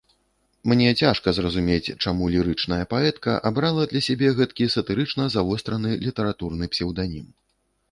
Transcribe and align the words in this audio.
Мне 0.71 0.93
цяжка 1.01 1.27
зразумець, 1.39 1.89
чаму 2.05 2.29
лірычная 2.37 2.79
паэтка 2.95 3.37
абрала 3.51 3.83
для 3.93 4.01
сябе 4.07 4.33
гэткі 4.41 4.69
сатырычна 4.79 5.31
завостраны 5.37 5.89
літаратурны 6.09 6.65
псеўданім. 6.75 7.33